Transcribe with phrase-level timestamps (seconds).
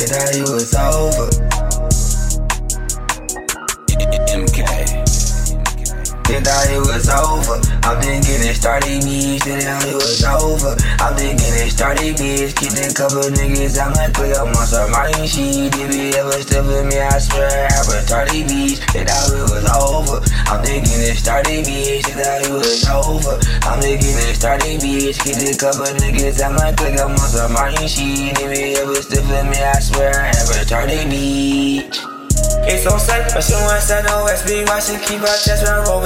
[0.00, 1.28] They thought it was over.
[4.32, 4.64] MK.
[6.24, 7.60] They thought it was over.
[7.84, 9.36] I'm thinking it started me.
[9.44, 10.72] They thought it was over.
[11.04, 12.56] I'm thinking it started bitch.
[12.56, 13.76] A couple niggas.
[13.76, 15.68] I'm like, click up on some Martin shit.
[15.76, 18.80] If you ever step with me, I swear I retarded bitch.
[18.96, 20.24] They thought it was over.
[20.48, 22.06] I'm thinking it started bitch.
[22.06, 23.34] They thought it was over.
[23.66, 25.18] I'm thinking it started bitch.
[25.18, 26.38] Kicked a couple niggas.
[26.38, 28.38] I'm like, click up on some Martin shit.
[28.38, 31.98] If you ever with me, I swear I have retarded bitch.
[32.62, 34.68] It's so safe, but she wants to know SB.
[34.68, 36.00] Why she keep her chest when I roll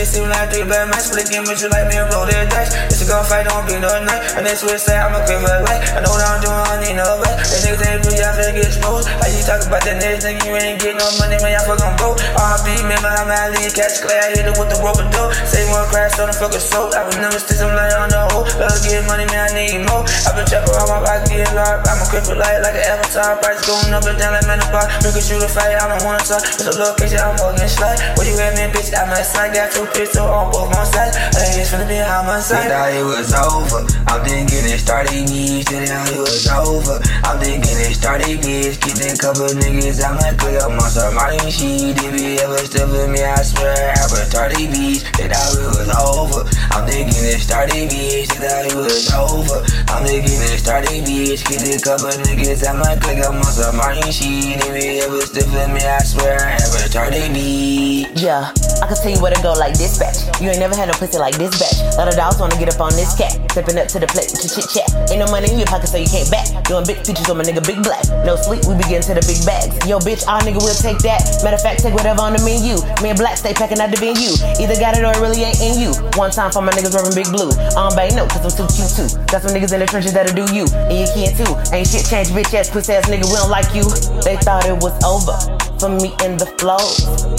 [0.00, 2.48] a niggas seem like three bad man splitting, but you like me and roll their
[2.48, 2.72] dice.
[2.88, 4.32] It's a gunfight, don't be no night.
[4.32, 5.52] And this switch say I'm a quick for.
[5.52, 7.36] I know what I'm doing, I need no way.
[7.36, 9.04] The niggas ain't really out there get smooth.
[9.04, 10.40] How you talk about that next nigga?
[10.48, 11.52] You ain't get no money, man.
[11.52, 12.16] I fucking broke.
[12.16, 14.16] RB, remember how my lead catch clay.
[14.16, 15.36] I hit it with the broken door.
[15.44, 16.96] Say one crash on the fucking soap.
[16.96, 18.48] I remember still some light on the hole.
[18.56, 19.52] Let's get money, man.
[19.52, 20.08] I need more.
[20.24, 21.84] I've been trapping around my pocket, get large.
[21.84, 23.36] I'm a cripple light like an avatar.
[23.44, 24.60] Price going up and down like man
[25.20, 26.40] can shoot a fight, I don't wanna talk.
[26.40, 28.00] It's a location, I'm fucking slide.
[28.16, 28.88] What you at, man, bitch?
[28.96, 29.52] I my side.
[29.52, 31.16] Got two pistols on both my sides.
[31.16, 32.70] I it's finna be on my They side.
[32.70, 33.80] thought it was over.
[34.10, 35.62] I'm thinking it started me.
[35.66, 36.96] They thought it was over.
[37.24, 38.80] I'm thinking it started bitch.
[38.80, 40.02] Kicked a couple niggas.
[40.02, 41.96] I'm like, click up on some Martin shit.
[41.98, 45.02] If you ever step with me, I swear I have retarded bitch.
[45.18, 46.42] They thought it was over.
[46.74, 48.28] I'm thinking it started bitch.
[48.34, 49.58] They thought it was over.
[49.90, 51.42] I'm thinking it started bitch.
[51.46, 52.66] Kicked a couple niggas.
[52.68, 54.58] I'm like, click up on some Martin shit.
[54.60, 58.10] If you ever step with me, I swear I have retarded bitch.
[58.20, 60.24] Yeah, I can tell you where to go like dispatch.
[60.40, 61.84] You ain't never had no pussy like this batch.
[61.94, 63.36] A lot of dogs wanna get up on this cat.
[63.52, 64.88] Stepping up to the plate your chit chat.
[65.12, 66.48] Ain't no money in your pocket, so you can't back.
[66.64, 68.08] Doing big features on my nigga Big Blacc.
[68.24, 69.74] No sleep, we be getting to the big bags.
[69.84, 71.20] Yo, bitch, our nigga will take that.
[71.44, 72.80] Matter of fact, take whatever on the menu.
[73.04, 74.32] Me and Blacc stay packing out the venue.
[74.56, 75.92] Either got it or it really ain't in you.
[76.16, 77.52] One time for my niggas wearing big blue.
[77.76, 79.08] On don't no, cause I'm too cute too.
[79.28, 80.64] Got some niggas in the trenches that'll do you.
[80.88, 81.52] And you can too.
[81.74, 83.84] Ain't shit changed, bitch ass, pussy ass nigga, we don't like you.
[84.24, 86.76] They thought it was over for me in the flow.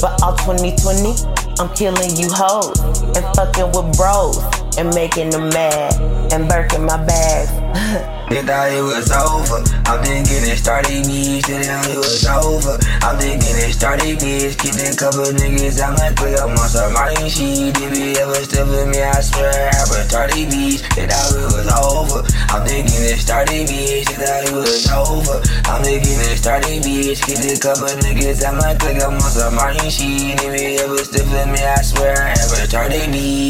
[0.01, 1.13] But all 2020,
[1.61, 2.81] I'm killing you hoes
[3.13, 4.41] and fucking with bros
[4.77, 5.93] and making them mad
[6.33, 8.17] and burking my bags.
[8.31, 9.59] They thought it was over.
[9.91, 11.43] I'm thinking it started me.
[11.43, 12.79] They thought it was over.
[13.03, 14.55] I'm thinking it started bitch.
[14.55, 15.83] A couple niggas.
[15.83, 17.75] I'm like, click up on some Martin shit.
[17.75, 20.79] If you ever step with me, I swear I have retarded bitch.
[20.95, 22.23] They thought it was over.
[22.55, 24.07] I'm thinking it started bitch.
[24.07, 25.43] They thought it was over.
[25.83, 27.21] I'm it started bitch.
[27.25, 28.45] Kicked a couple niggas.
[28.45, 30.39] I'm like, click up on some Martin shit.
[30.39, 33.40] If you ever with me, I swear I have a retarded bitch.